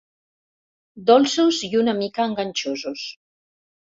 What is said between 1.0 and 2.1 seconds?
Dolços i una